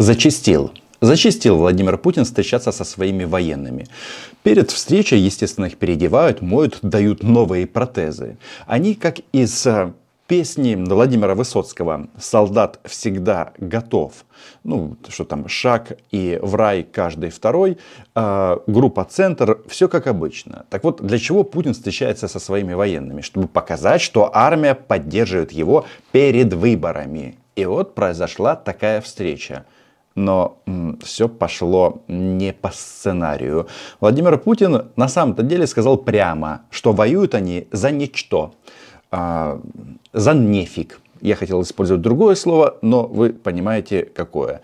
[0.00, 0.70] Зачистил.
[1.02, 3.86] Зачистил Владимир Путин встречаться со своими военными.
[4.42, 8.38] Перед встречей, естественно, их переодевают, моют, дают новые протезы.
[8.66, 9.92] Они, как из э,
[10.26, 14.24] песни Владимира Высоцкого «Солдат всегда готов».
[14.64, 17.76] Ну, что там, шаг и в рай каждый второй.
[18.14, 20.64] Э, группа «Центр», все как обычно.
[20.70, 23.20] Так вот, для чего Путин встречается со своими военными?
[23.20, 27.36] Чтобы показать, что армия поддерживает его перед выборами.
[27.54, 29.66] И вот произошла такая встреча
[30.14, 30.58] но
[31.02, 33.68] все пошло не по сценарию.
[34.00, 38.54] Владимир Путин на самом-то деле сказал прямо, что воюют они за ничто,
[39.10, 39.60] а,
[40.12, 41.00] за нефиг.
[41.20, 44.62] Я хотел использовать другое слово, но вы понимаете какое.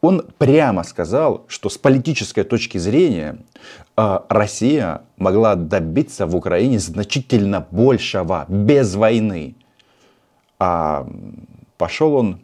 [0.00, 3.38] Он прямо сказал, что с политической точки зрения
[3.96, 9.54] а, Россия могла добиться в Украине значительно большего без войны.
[10.58, 11.08] А
[11.78, 12.40] пошел он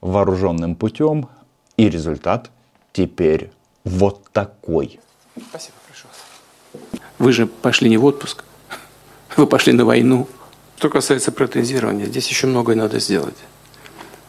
[0.00, 1.28] вооруженным путем,
[1.76, 2.50] и результат
[2.92, 3.50] теперь
[3.84, 5.00] вот такой.
[5.48, 6.80] Спасибо, прошу вас.
[7.18, 8.44] Вы же пошли не в отпуск,
[9.36, 10.28] вы пошли на войну.
[10.76, 13.36] Что касается протезирования, здесь еще многое надо сделать.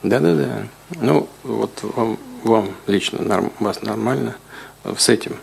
[0.03, 0.67] Да-да-да.
[0.99, 4.35] Ну, вот вам, вам лично, норм, вас нормально
[4.97, 5.35] с этим.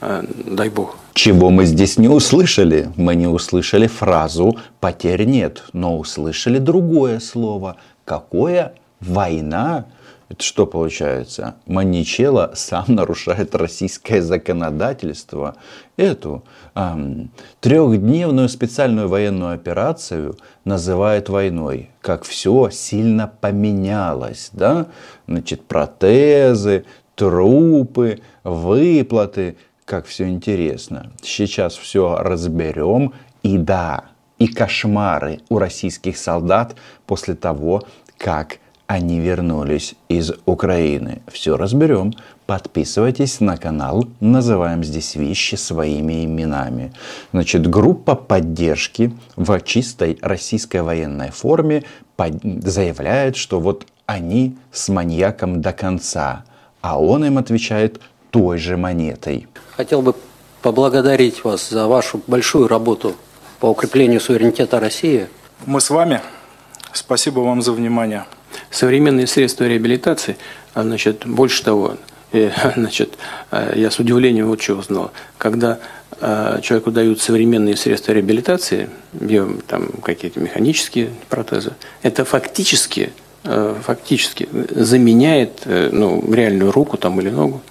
[0.00, 0.96] Э, дай бог.
[1.12, 2.90] Чего мы здесь не услышали?
[2.96, 7.76] Мы не услышали фразу «потерь нет», но услышали другое слово.
[8.04, 8.74] Какое?
[9.00, 9.86] Война,
[10.28, 11.54] это что получается?
[11.66, 15.56] Маничела сам нарушает российское законодательство.
[15.96, 21.90] Эту эм, трехдневную специальную военную операцию называет войной.
[22.02, 24.50] Как все сильно поменялось.
[24.52, 24.88] Да?
[25.26, 29.56] Значит, протезы, трупы, выплаты.
[29.86, 31.10] Как все интересно.
[31.22, 33.14] Сейчас все разберем.
[33.42, 34.04] И да,
[34.38, 37.84] и кошмары у российских солдат после того,
[38.18, 41.20] как они вернулись из Украины.
[41.30, 42.14] Все разберем.
[42.46, 44.08] Подписывайтесь на канал.
[44.20, 46.94] Называем здесь вещи своими именами.
[47.32, 51.84] Значит, группа поддержки в чистой российской военной форме
[52.42, 56.44] заявляет, что вот они с маньяком до конца.
[56.80, 58.00] А он им отвечает
[58.30, 59.48] той же монетой.
[59.76, 60.14] Хотел бы
[60.62, 63.16] поблагодарить вас за вашу большую работу
[63.60, 65.28] по укреплению суверенитета России.
[65.66, 66.22] Мы с вами.
[66.94, 68.24] Спасибо вам за внимание
[68.70, 70.36] современные средства реабилитации,
[70.74, 71.96] а, значит, больше того,
[72.32, 73.18] и, значит,
[73.50, 75.78] а, я с удивлением вот что узнал, когда
[76.20, 78.90] а, человеку дают современные средства реабилитации,
[79.66, 81.72] там какие-то механические протезы,
[82.02, 83.12] это фактически,
[83.44, 87.62] фактически заменяет ну, реальную руку там, или ногу.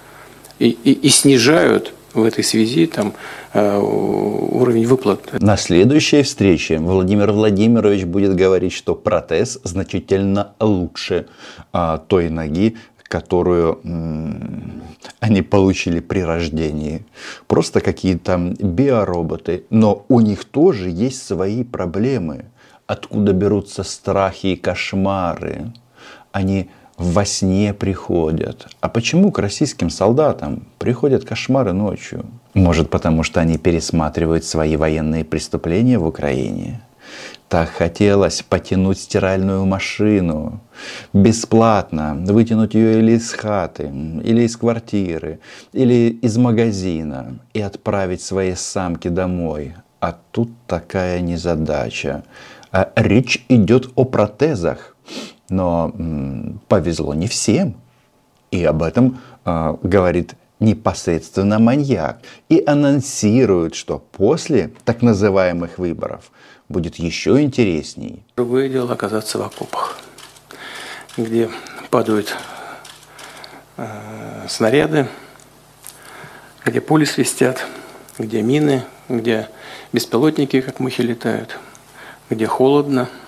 [0.58, 3.12] И, и, и снижают в этой связи там,
[3.52, 5.40] э, уровень выплат.
[5.40, 11.26] На следующей встрече Владимир Владимирович будет говорить, что протез значительно лучше
[11.72, 12.76] а, той ноги,
[13.08, 13.80] которую
[15.20, 17.04] они получили при рождении.
[17.46, 19.64] Просто какие-то биороботы.
[19.70, 22.46] Но у них тоже есть свои проблемы.
[22.86, 25.72] Откуда берутся страхи и кошмары?
[26.32, 28.68] Они во сне приходят.
[28.80, 32.26] А почему к российским солдатам приходят кошмары ночью?
[32.54, 36.82] Может, потому что они пересматривают свои военные преступления в Украине?
[37.48, 40.60] Так хотелось потянуть стиральную машину
[41.14, 43.84] бесплатно, вытянуть ее или из хаты,
[44.22, 45.38] или из квартиры,
[45.72, 49.74] или из магазина и отправить свои самки домой.
[50.00, 52.24] А тут такая незадача.
[52.70, 54.94] А речь идет о протезах.
[55.48, 55.92] Но
[56.68, 57.74] повезло не всем.
[58.50, 62.20] И об этом э, говорит непосредственно маньяк.
[62.48, 66.30] И анонсирует, что после так называемых выборов
[66.68, 68.22] будет еще интересней.
[68.36, 69.98] Другое дело оказаться в окопах,
[71.16, 71.50] где
[71.90, 72.34] падают
[73.76, 75.08] э, снаряды,
[76.64, 77.64] где пули свистят,
[78.18, 79.48] где мины, где
[79.92, 81.58] беспилотники, как мухи, летают,
[82.30, 83.08] где холодно–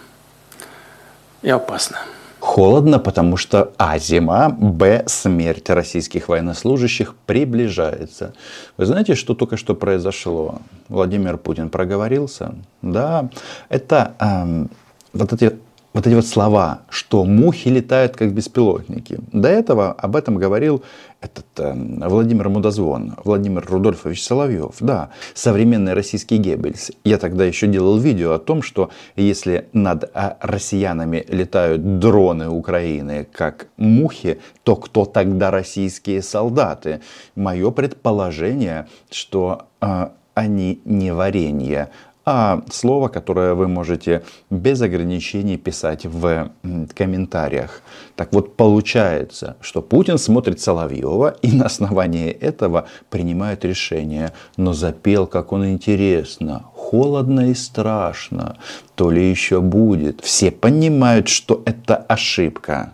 [1.42, 1.98] и опасно.
[2.40, 3.98] Холодно, потому что А.
[3.98, 5.04] Зима, Б.
[5.06, 8.32] Смерть российских военнослужащих приближается.
[8.78, 10.60] Вы знаете, что только что произошло?
[10.88, 12.54] Владимир Путин проговорился.
[12.80, 13.28] Да,
[13.68, 14.66] это э,
[15.12, 15.58] вот эти
[15.92, 19.18] вот эти вот слова, что мухи летают как беспилотники.
[19.32, 20.84] До этого об этом говорил
[21.20, 24.76] этот э, Владимир Мудозвон, Владимир Рудольфович Соловьев.
[24.80, 26.92] Да, современный российский Геббельс.
[27.04, 33.26] Я тогда еще делал видео о том, что если над э, россиянами летают дроны Украины
[33.32, 37.00] как мухи, то кто тогда российские солдаты?
[37.34, 41.90] Мое предположение, что э, они не варенье,
[42.32, 46.52] а слово, которое вы можете без ограничений писать в
[46.94, 47.82] комментариях.
[48.14, 54.32] Так вот, получается, что Путин смотрит Соловьева и на основании этого принимает решение.
[54.56, 58.58] Но запел, как он интересно, холодно и страшно,
[58.94, 60.20] то ли еще будет.
[60.20, 62.92] Все понимают, что это ошибка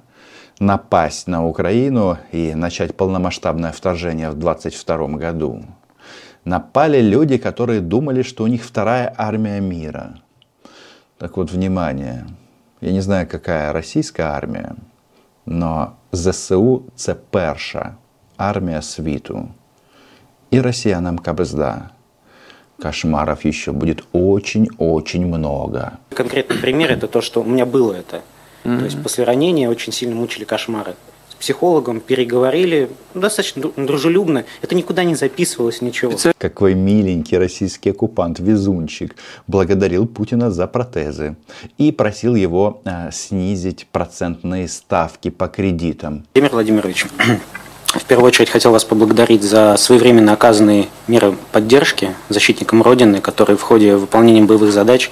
[0.61, 5.63] напасть на Украину и начать полномасштабное вторжение в 2022 году.
[6.47, 10.21] Напали люди, которые думали, что у них вторая армия мира.
[11.19, 12.25] Так вот, внимание.
[12.81, 14.77] Я не знаю, какая российская армия,
[15.45, 17.95] но ЗСУ– це перша
[18.37, 19.49] армія світу.
[20.53, 21.91] И россиянам кабызда.
[22.79, 25.99] Кошмаров еще будет очень-очень много.
[26.11, 28.21] Конкретный пример– это то, что у меня было это–
[28.67, 28.79] Mm-hmm.
[28.79, 30.97] То есть после ранения очень сильно мучили кошмары.
[31.39, 34.45] Психологом переговорили достаточно дружелюбно.
[34.63, 36.17] Это никуда не записывалось, ничего.
[36.39, 39.17] Какой миленький российский оккупант, везунчик,
[39.47, 41.37] благодарил Путина за протезы
[41.79, 46.25] и просил его э, снизить процентные ставки по кредитам.
[46.35, 47.07] Владимир Владимирович,
[47.87, 53.63] в первую очередь хотел вас поблагодарить за своевременно оказанные меры поддержки защитникам Родины, которые в
[53.63, 55.11] ходе выполнения боевых задач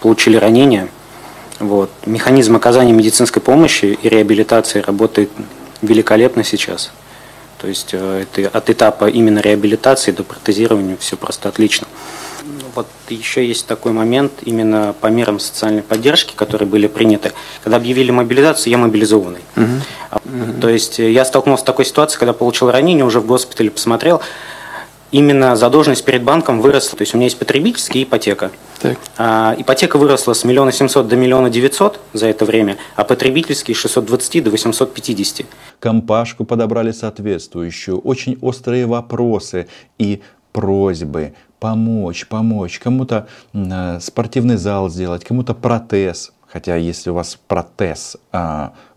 [0.00, 0.88] получили ранения–
[1.58, 1.90] вот.
[2.04, 5.30] Механизм оказания медицинской помощи и реабилитации работает
[5.82, 6.90] великолепно сейчас.
[7.58, 11.86] То есть э, это от этапа именно реабилитации до протезирования все просто отлично.
[12.74, 17.32] Вот еще есть такой момент именно по мерам социальной поддержки, которые были приняты.
[17.64, 19.40] Когда объявили мобилизацию, я мобилизованный.
[19.56, 20.60] Угу.
[20.60, 24.20] То есть э, я столкнулся с такой ситуацией, когда получил ранение, уже в госпитале посмотрел,
[25.10, 26.98] именно задолженность перед банком выросла.
[26.98, 28.50] То есть у меня есть потребительская ипотека.
[28.80, 28.98] Так.
[29.16, 33.78] А, ипотека выросла с миллиона семьсот до миллиона девятьсот за это время, а потребительский с
[33.78, 35.46] 620 до 850.
[35.80, 37.98] Компашку подобрали соответствующую.
[37.98, 39.68] Очень острые вопросы
[39.98, 40.22] и
[40.52, 42.78] просьбы помочь, помочь.
[42.78, 46.32] Кому-то э, спортивный зал сделать, кому-то протез.
[46.46, 48.38] Хотя если у вас протез э,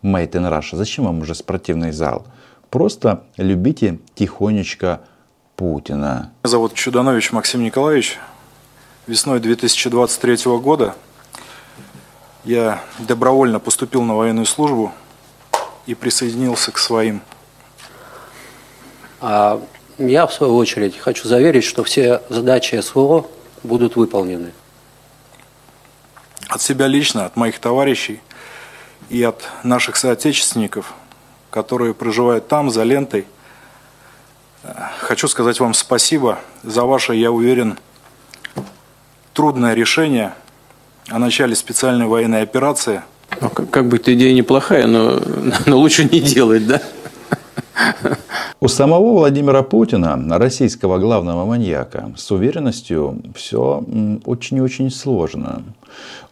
[0.04, 2.26] Made in Russia, зачем вам уже спортивный зал?
[2.70, 5.02] Просто любите тихонечко
[5.60, 6.32] Путина.
[6.42, 8.18] Меня зовут Чуданович Максим Николаевич.
[9.08, 10.96] Весной 2023 года
[12.46, 14.94] я добровольно поступил на военную службу
[15.86, 17.20] и присоединился к своим.
[19.20, 19.62] А
[19.98, 23.28] я, в свою очередь, хочу заверить, что все задачи СВО
[23.62, 24.54] будут выполнены.
[26.48, 28.22] От себя лично, от моих товарищей
[29.10, 30.94] и от наших соотечественников,
[31.50, 33.28] которые проживают там, за лентой–
[35.02, 37.78] Хочу сказать вам спасибо за ваше, я уверен,
[39.34, 40.34] трудное решение
[41.08, 43.02] о начале специальной военной операции.
[43.42, 45.20] Ну, как, как бы эта идея неплохая, но,
[45.66, 46.82] но лучше не делать, да?
[48.60, 53.82] У самого Владимира Путина, российского главного маньяка, с уверенностью все
[54.26, 55.64] очень и очень сложно.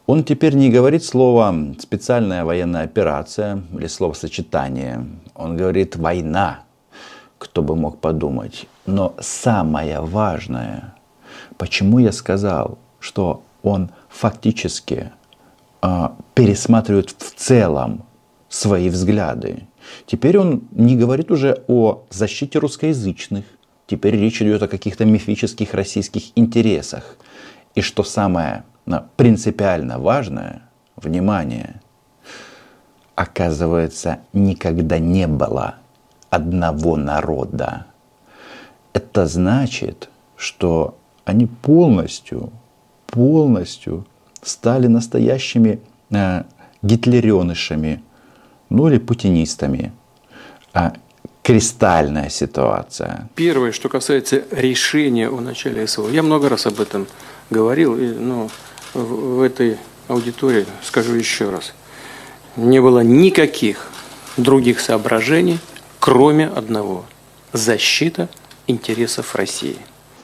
[0.05, 5.05] Он теперь не говорит слово «специальная военная операция» или словосочетание.
[5.35, 6.59] Он говорит «война»
[7.49, 8.67] кто бы мог подумать.
[8.85, 10.95] Но самое важное,
[11.57, 15.11] почему я сказал, что он фактически
[15.81, 18.05] э, пересматривает в целом
[18.49, 19.67] свои взгляды.
[20.05, 23.45] Теперь он не говорит уже о защите русскоязычных.
[23.87, 27.17] Теперь речь идет о каких-то мифических российских интересах.
[27.75, 28.63] И что самое
[29.15, 30.63] принципиально важное,
[30.95, 31.81] внимание,
[33.15, 35.75] оказывается, никогда не было
[36.29, 37.85] одного народа.
[38.93, 42.51] Это значит, что они полностью,
[43.07, 44.05] полностью
[44.41, 45.79] стали настоящими
[46.11, 46.43] э,
[46.81, 48.01] гитлеренышами,
[48.69, 49.91] ну или путинистами.
[50.73, 50.93] А
[51.43, 53.29] кристальная ситуация.
[53.35, 56.09] Первое, что касается решения о начале СВО.
[56.09, 57.07] Я много раз об этом
[57.49, 58.49] говорил, и, ну,
[58.93, 61.73] в, в этой аудитории скажу еще раз.
[62.57, 63.89] Не было никаких
[64.35, 65.59] других соображений,
[65.99, 67.05] кроме одного–
[67.53, 68.29] защита
[68.67, 69.77] интересов России.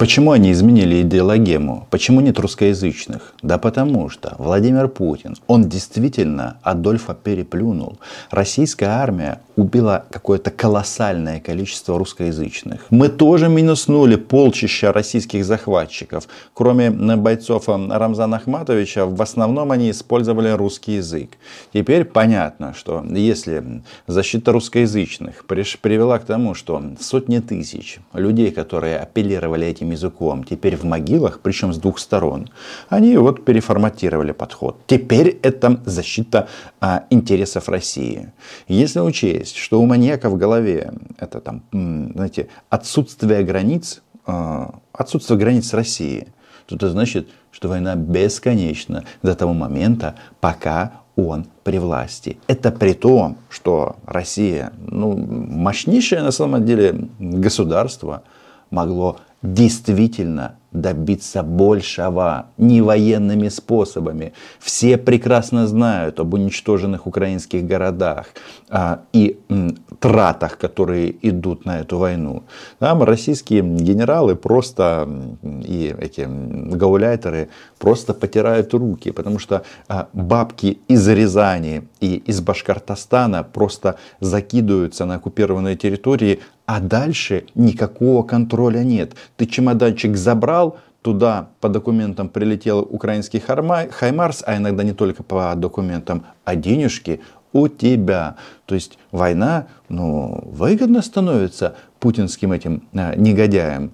[0.04, 1.88] Почему они изменили идеологему?
[1.90, 3.34] Почему нет русскоязычных?
[3.42, 7.98] Да потому что Владимир Путин, он действительно Адольфа переплюнул.
[8.30, 12.88] Российская армия убила какое-то колоссальное количество русскоязычных.
[12.90, 16.28] Мы тоже минуснули полчища российских захватчиков.
[16.54, 21.30] Кроме бойцов Рамзана Ахматовича, в основном они использовали русский язык.
[21.72, 29.66] Теперь понятно, что если защита русскоязычных привела к тому, что сотни тысяч людей, которые апеллировали
[29.66, 32.50] этим языком, теперь в могилах, причем с двух сторон,
[32.90, 34.78] они вот переформатировали подход.
[34.88, 36.48] Теперь это защита
[36.80, 38.32] а, интересов России.
[38.68, 45.74] Если учесть, что у маньяка в голове это там, знаете, отсутствие границ, а, отсутствие границ
[45.74, 46.28] России,
[46.66, 52.38] то это значит, что война бесконечна до того момента, пока он при власти.
[52.48, 58.24] Это при том, что Россия, ну, мощнейшее на самом деле государство,
[58.72, 64.34] могло действительно добиться большего не военными способами.
[64.60, 68.28] Все прекрасно знают об уничтоженных украинских городах
[68.70, 72.44] а, и м, тратах, которые идут на эту войну.
[72.80, 75.08] Там российские генералы просто
[75.44, 77.50] и эти гауляйтеры
[77.80, 85.16] просто потирают руки, потому что а, бабки из Рязани и из Башкортостана просто закидываются на
[85.16, 89.14] оккупированные территории, а дальше никакого контроля нет.
[89.36, 90.63] Ты чемоданчик забрал,
[91.04, 97.68] туда по документам прилетел украинский Хаймарс, а иногда не только по документам, а денежки у
[97.68, 98.38] тебя.
[98.66, 103.92] То есть война ну, выгодно становится путинским этим э, негодяем.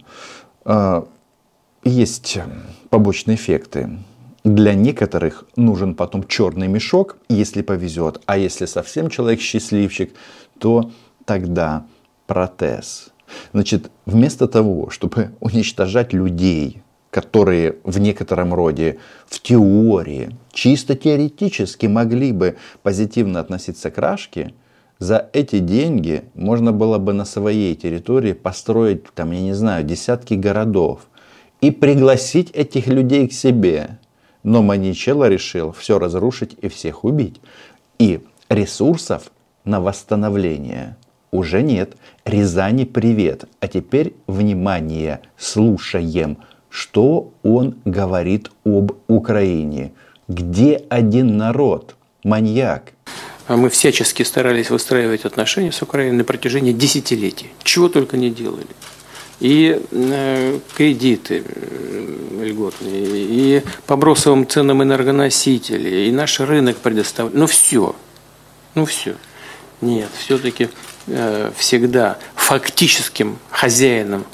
[0.65, 1.03] Э,
[1.83, 2.39] есть
[2.89, 3.89] побочные эффекты.
[4.43, 8.21] Для некоторых нужен потом черный мешок, если повезет.
[8.25, 10.13] А если совсем человек счастливчик,
[10.59, 10.91] то
[11.25, 11.85] тогда
[12.27, 13.09] протез.
[13.51, 16.81] Значит, вместо того, чтобы уничтожать людей,
[17.19, 18.97] которые в некотором роде
[19.27, 24.53] в теории, чисто теоретически могли бы позитивно относиться к Рашке,
[24.99, 30.35] за эти деньги можно было бы на своей территории построить, там, я не знаю, десятки
[30.35, 31.09] городов
[31.59, 33.99] и пригласить этих людей к себе.
[34.43, 37.41] Но Маничелло решил все разрушить и всех убить.
[37.97, 39.31] И ресурсов
[39.65, 40.95] на восстановление
[41.31, 41.97] уже нет.
[42.23, 43.43] Рязани привет.
[43.59, 46.37] А теперь внимание, слушаем,
[46.69, 49.91] что он говорит об Украине.
[50.27, 51.95] Где один народ?
[52.23, 52.93] Маньяк.
[53.47, 57.47] А мы всячески старались выстраивать отношения с Украиной на протяжении десятилетий.
[57.63, 58.67] Чего только не делали.
[59.39, 67.37] И э, кредиты э, льготные, и по бросовым ценам энергоносители, и наш рынок предоставляет.
[67.37, 67.95] Ну все.
[68.75, 69.15] Ну все.
[69.81, 70.67] Нет, все-таки
[71.11, 74.25] Э, всегда фактическим хозяином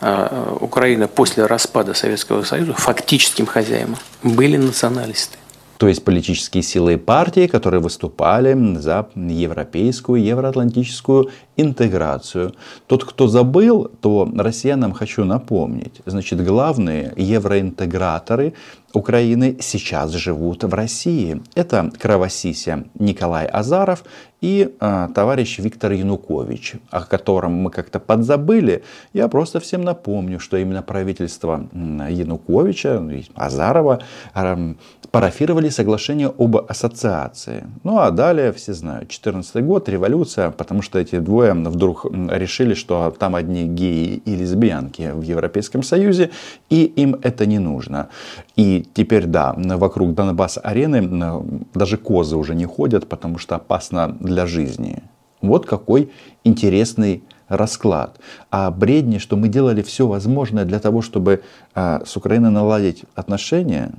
[0.00, 5.38] э, Украины после распада Советского Союза, фактическим хозяином, были националисты.
[5.76, 12.54] То есть политические силы и партии, которые выступали за европейскую, евроатлантическую интеграцию.
[12.86, 16.00] Тот, кто забыл, то россиянам хочу напомнить.
[16.06, 18.54] Значит, главные евроинтеграторы
[18.94, 21.42] Украины сейчас живут в России.
[21.54, 24.04] Это кровосися Николай Азаров
[24.40, 28.84] и э, товарищ Виктор Янукович, о котором мы как-то подзабыли.
[29.14, 33.02] Я просто всем напомню, что именно правительство Януковича,
[33.34, 34.00] Азарова
[34.34, 34.74] э,
[35.10, 37.64] парафировали соглашение об ассоциации.
[37.84, 43.14] Ну а далее, все знают, 14 год, революция, потому что эти двое вдруг решили, что
[43.18, 46.30] там одни геи и лесбиянки в Европейском Союзе,
[46.68, 48.08] и им это не нужно.
[48.56, 55.02] И теперь, да, вокруг Донбасс-арены даже козы уже не ходят, потому что опасно для жизни.
[55.40, 56.10] Вот какой
[56.44, 58.18] интересный расклад.
[58.50, 61.42] А бредни, что мы делали все возможное для того, чтобы
[61.74, 63.92] а, с Украиной наладить отношения,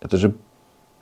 [0.00, 0.34] это же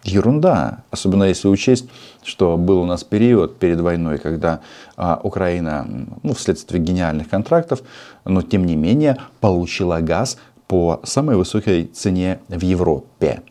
[0.02, 0.82] ерунда.
[0.90, 1.88] Особенно если учесть,
[2.22, 4.60] что был у нас период перед войной, когда
[4.96, 5.86] а, Украина,
[6.22, 7.82] ну, вследствие гениальных контрактов,
[8.24, 10.38] но тем не менее получила газ
[10.70, 13.42] по самой высокой цене в Европе.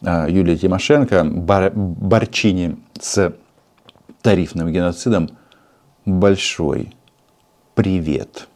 [0.00, 3.34] А, Юлия Тимошенко, Бар, Барчини с
[4.22, 5.28] тарифным геноцидом,
[6.04, 6.94] большой
[7.74, 8.46] привет.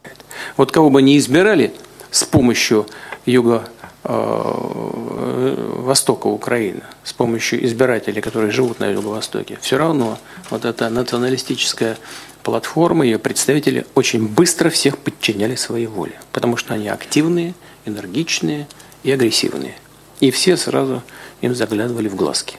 [0.55, 1.73] Вот кого бы не избирали
[2.11, 2.85] с помощью
[3.25, 3.65] юго
[4.05, 10.17] э, востока Украины, с помощью избирателей, которые живут на юго-востоке, все равно
[10.49, 11.97] вот эта националистическая
[12.41, 17.53] платформа, ее представители очень быстро всех подчиняли своей воле, потому что они активные,
[17.85, 18.67] энергичные
[19.03, 19.75] и агрессивные.
[20.19, 21.03] И все сразу
[21.41, 22.57] им заглядывали в глазки.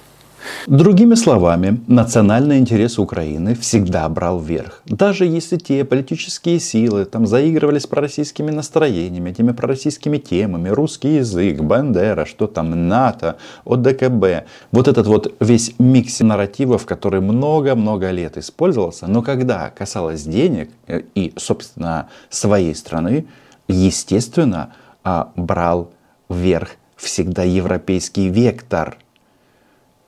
[0.66, 4.82] Другими словами, национальный интерес Украины всегда брал верх.
[4.86, 11.60] Даже если те политические силы там заигрывали с пророссийскими настроениями, этими пророссийскими темами, русский язык,
[11.60, 14.46] Бандера, что там, НАТО, ОДКБ.
[14.72, 21.02] Вот этот вот весь микс нарративов, который много-много лет использовался, но когда касалось денег э,
[21.14, 23.26] и, собственно, своей страны,
[23.68, 25.92] естественно, а, брал
[26.28, 28.98] вверх всегда европейский вектор–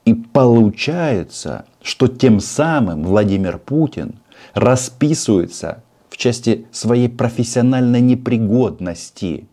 [0.07, 4.21] и получается, что тем самым Владимир Путин
[4.53, 9.49] расписывается в части своей профессиональной непригодности.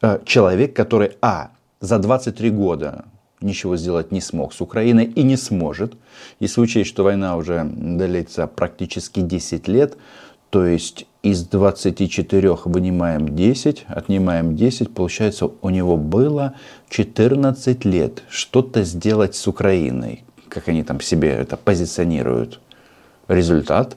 [0.00, 3.06] Э, человек, который, а, за 23 года
[3.40, 5.94] ничего сделать не смог с Украиной и не сможет.
[6.38, 9.96] Если учесть, что война уже длится практически 10 лет,
[10.50, 16.54] То есть из 24 вынимаем 10, отнимаем 10, получается у него было
[16.88, 22.60] 14 лет что-то сделать с Украиной, как они там себе это позиционируют.
[23.28, 23.96] Результат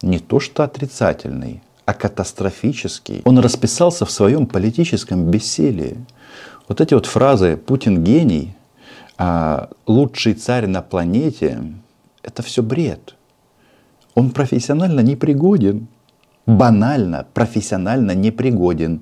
[0.00, 3.20] не то что отрицательный, а катастрофический.
[3.24, 5.98] Он расписался в своем политическом бессилии.
[6.66, 8.56] Вот эти вот фразы «Путин гений»,
[9.18, 11.60] а «лучший царь на планете»–
[12.22, 13.16] это все бред.
[14.14, 15.86] Он профессионально непригоден.
[16.46, 19.00] Банально, профессионально непригоден.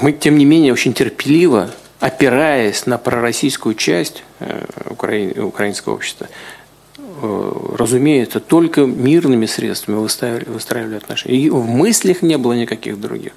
[0.00, 6.26] Мы, тем не менее, очень терпеливо, опираясь на пророссийскую часть э, украинского общества,
[6.98, 11.36] э, разумеется, только мирными средствами выстраивали, выстраивали отношения.
[11.36, 13.32] И в мыслях не было никаких других.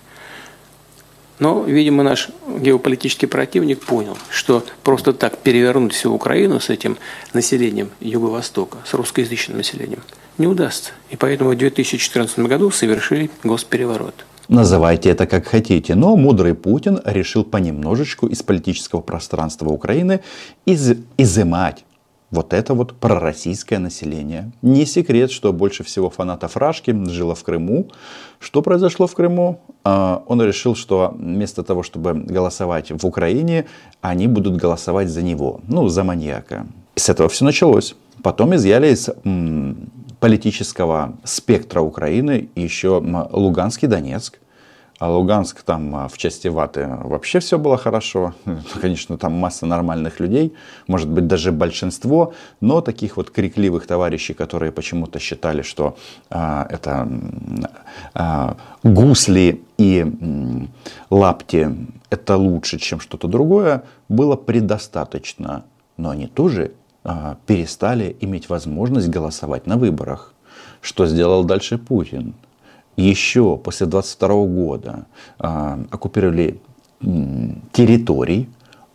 [1.39, 6.98] Но, видимо, наш геополитический противник понял, что просто так перевернуть всю Украину с этим
[7.34, 10.01] населением Юго-Востока, с русскоязычным населением,
[10.38, 10.91] не удастся.
[11.12, 14.25] И поэтому в 2014 году совершили госпереворот.
[14.48, 20.22] Называйте это как хотите, но мудрый Путин решил понемножечку из политического пространства Украины
[20.65, 21.84] из изымать
[22.31, 24.51] вот это вот пророссийское население.
[24.62, 27.88] Не секрет, что больше всего фанатов Рашки жило в Крыму.
[28.39, 29.62] Что произошло в Крыму?
[29.84, 33.65] А, он решил, что вместо того, чтобы голосовать в Украине,
[34.01, 36.67] они будут голосовать за него, ну, за маньяка.
[36.96, 37.96] С этого все началось.
[38.24, 39.10] Потом изъяли из
[40.19, 44.39] политического спектра Украины еще Луганский Донецк.
[44.99, 48.33] А Луганск там а, в части ваты вообще все было хорошо.
[48.81, 50.53] Конечно, там масса нормальных людей,
[50.87, 55.97] может быть даже большинство, но таких вот крикливых товарищей, которые почему-то считали, что
[56.29, 57.07] а, это
[58.15, 60.69] а, гусли и м,
[61.11, 61.69] лапти
[62.09, 65.65] это лучше, чем что-то другое, было предостаточно.
[65.97, 66.71] Но они тоже
[67.03, 70.33] а, перестали иметь возможность голосовать на выборах.
[70.81, 72.33] Что сделал дальше Путин?
[72.97, 75.05] Еще после 22 года
[75.39, 76.59] э, оккупировали
[77.71, 78.49] территорий,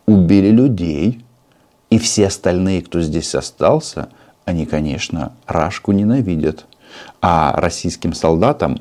[0.05, 1.23] убили людей,
[1.89, 4.09] и все остальные, кто здесь остался,
[4.45, 6.65] они, конечно, Рашку ненавидят.
[7.21, 8.77] А российским солдатам,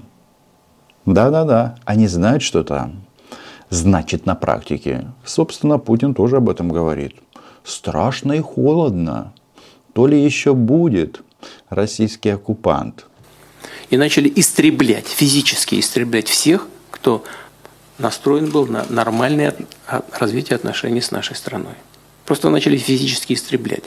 [1.06, 3.04] да-да-да, они знают, что там
[3.70, 5.06] значит на практике.
[5.24, 7.14] Собственно, Путин тоже об этом говорит.
[7.64, 9.32] Страшно и холодно.
[9.92, 11.22] То ли еще будет
[11.70, 13.06] российский оккупант–
[13.92, 17.22] и начали истреблять, физически истреблять всех, кто
[17.98, 19.54] настроен был на нормальное
[20.18, 21.74] развитие отношений с нашей страной.
[22.24, 23.84] Просто начали физически истреблять.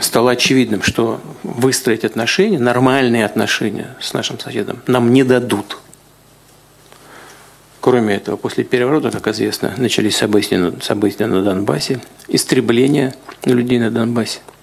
[0.00, 5.78] Стало очевидным, что выстроить отношения, нормальные отношения с нашим соседом нам не дадут.
[7.80, 13.12] Кроме этого, после переворота, как известно, начались события, события на Донбассе, истребление
[13.44, 14.38] людей на Донбассе–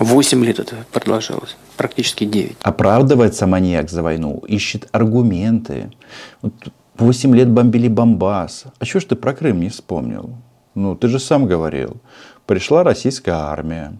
[0.00, 2.56] Восемь лет это продолжалось, практически девять.
[2.62, 5.92] Оправдывается маньяк за войну, ищет аргументы.
[6.40, 6.54] Вот
[6.96, 8.64] 8 лет бомбили Бомбас.
[8.78, 10.30] А что ж ты про Крым не вспомнил?
[10.74, 11.98] Ну, ты же сам говорил.
[12.46, 13.92] Пришла российская армия,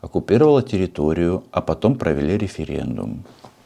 [0.00, 3.24] оккупировала территорию, а потом провели референдум.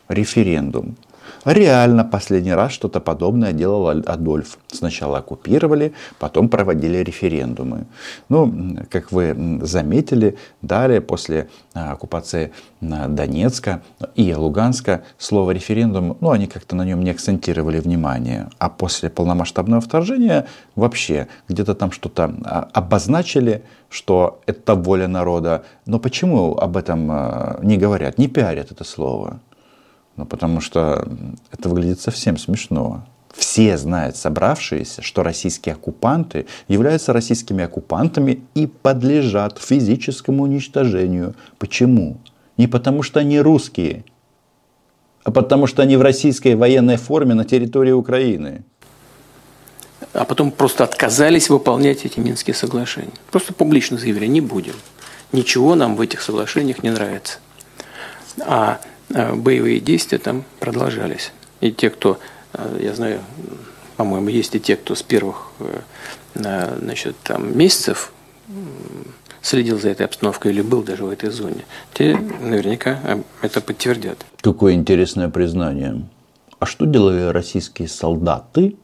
[0.09, 0.97] Референдум.
[1.45, 4.59] Реально последний раз что-то подобное делал Адольф.
[4.69, 7.87] Сначала оккупировали, потом проводили референдумы.
[8.29, 13.83] Ну, как вы заметили, далее после а, оккупации а, Донецка
[14.15, 18.49] и Луганска слово референдум, ну, они как-то на нем не акцентировали внимание.
[18.59, 25.65] А после полномасштабного вторжения вообще где-то там что-то а, обозначили, что это воля народа.
[25.87, 27.07] Но почему об этом
[27.63, 29.41] не говорят, не пиарят это слово?
[30.17, 31.09] Ну, потому что
[31.51, 33.07] это выглядит совсем смешно.
[33.35, 41.35] Все знают, собравшиеся, что российские оккупанты являются российскими оккупантами и подлежат физическому уничтожению.
[41.59, 42.19] Почему?
[42.59, 44.05] Не потому что они русские,
[45.25, 48.65] а потому что они в российской военной форме на территории Украины.
[50.13, 53.13] А потом просто отказались выполнять эти Минские соглашения.
[53.31, 54.75] Просто публично заявили, не будем.
[55.31, 57.39] Ничего нам в этих соглашениях не нравится.
[58.41, 61.33] А боевые действия там продолжались.
[61.61, 62.19] И те, кто,
[62.55, 63.21] э, я знаю,
[63.97, 68.13] по-моему, есть и те, кто с первых э, значит, там, месяцев
[69.43, 72.99] следил за этой обстановкой или был даже в этой зоне, те наверняка
[73.43, 74.25] это подтвердят.
[74.41, 76.03] Какое интересное признание.
[76.59, 78.77] А что делали российские солдаты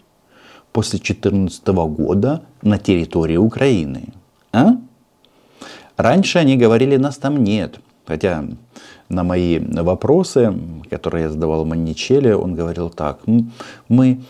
[0.73, 4.13] после 2014 года на территории Украины?
[4.53, 4.73] А?
[5.97, 7.81] Раньше они говорили, нас там нет.
[8.09, 8.43] Хотя
[9.11, 10.55] на мои вопросы,
[10.89, 13.21] которые я задавал Манничеле, он говорил так.
[13.89, 14.21] Мы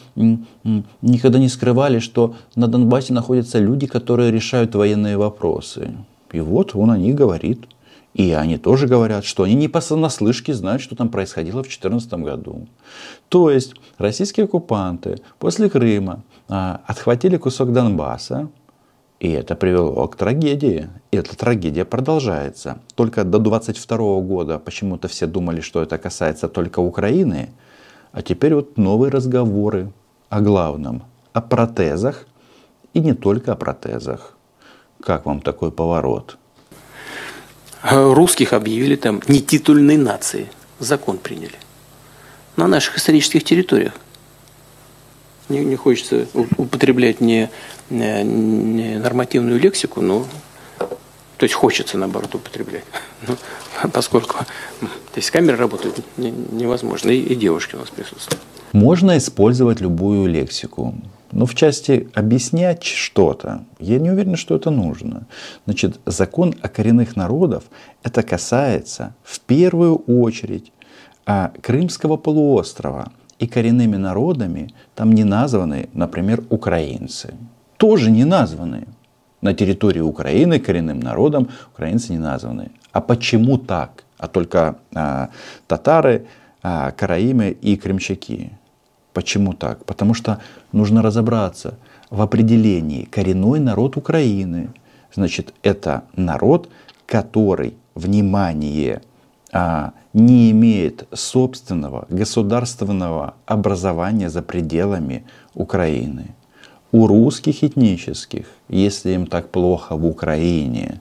[1.00, 5.94] никогда не скрывали, что на Донбассе находятся люди, которые решают военные вопросы.
[6.32, 7.68] И вот он о них говорит.
[8.14, 12.66] И они тоже говорят, что они не понаслышке знают, что там происходило в 2014 году.
[13.28, 18.48] То есть российские оккупанты после Крыма а, отхватили кусок Донбасса,
[19.20, 20.88] и это привело к трагедии.
[21.10, 22.78] И эта трагедия продолжается.
[22.94, 27.48] Только до 22 года почему-то все думали, что это касается только Украины.
[28.12, 29.90] А теперь вот новые разговоры
[30.28, 31.02] о главном.
[31.32, 32.26] О протезах.
[32.94, 34.34] И не только о протезах.
[35.02, 36.38] Как вам такой поворот?
[37.82, 40.46] Русских объявили там нетитульной нацией.
[40.78, 41.54] Закон приняли.
[42.56, 43.94] На наших исторических территориях
[45.48, 47.50] не, не хочется употреблять не,
[47.90, 50.26] не нормативную лексику, но
[51.38, 52.84] то есть хочется, наоборот, употреблять.
[53.26, 54.36] Ну, поскольку
[55.12, 57.10] здесь камеры работают, не, невозможно.
[57.10, 58.40] И, и девушки у нас присутствуют.
[58.72, 60.94] Можно использовать любую лексику.
[61.30, 65.26] Но в части объяснять что-то, я не уверен, что это нужно.
[65.64, 67.64] Значит, закон о коренных народов,
[68.02, 70.72] это касается в первую очередь
[71.26, 77.34] а, Крымского полуострова– и коренными народами там не названы, например, украинцы.
[77.76, 78.86] Тоже не названы.
[79.40, 82.72] На территории Украины коренным народом украинцы не названы.
[82.92, 84.04] А почему так?
[84.18, 85.28] А только а,
[85.68, 86.26] татары,
[86.62, 88.50] а, караимы и крымчаки.
[89.12, 89.84] Почему так?
[89.84, 90.40] Потому что
[90.72, 91.78] нужно разобраться
[92.10, 94.70] в определении коренной народ Украины.
[95.14, 96.68] Значит, это народ,
[97.06, 99.02] который, внимание,
[99.52, 106.34] не имеет собственного государственного образования за пределами Украины.
[106.92, 111.00] У русских этнических, если им так плохо в Украине,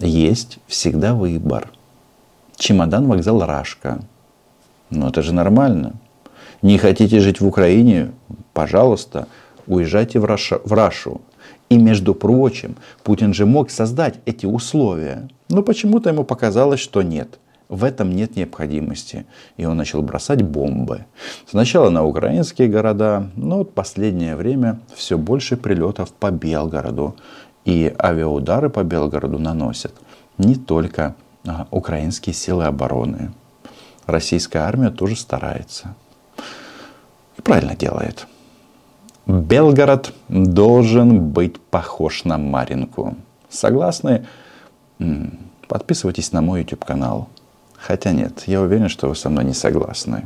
[0.00, 1.70] есть всегда выбор.
[2.56, 4.00] Чемодан, вокзал, Рашка.
[4.90, 5.94] Ну это же нормально.
[6.62, 8.12] Не хотите жить в Украине?
[8.52, 9.28] Пожалуйста,
[9.66, 11.20] уезжайте в, Раша, в Рашу.
[11.68, 15.28] И между прочим, Путин же мог создать эти условия.
[15.48, 17.38] Но почему-то ему показалось, что нет.
[17.68, 19.26] В этом нет необходимости.
[19.56, 21.04] И он начал бросать бомбы.
[21.48, 27.16] Сначала на украинские города, но вот последнее время все больше прилетов по Белгороду.
[27.64, 29.92] И авиаудары по Белгороду наносят
[30.38, 33.32] не только а, украинские силы обороны.
[34.06, 35.94] Российская армия тоже старается.
[37.36, 38.26] И правильно делает.
[39.26, 43.16] Белгород должен быть похож на Маринку.
[43.48, 44.26] Согласны?
[45.67, 47.27] Подписывайтесь на мой YouTube канал.
[47.75, 50.25] Хотя нет, я уверен, что вы со мной не согласны.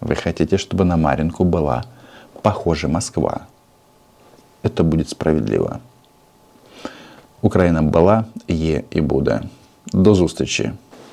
[0.00, 1.84] Вы хотите, чтобы на Маринку была
[2.42, 3.46] похожа Москва.
[4.62, 5.78] Это будет справедливо.
[7.42, 9.40] Україна була, є і буде.
[9.92, 10.72] До зустрічі!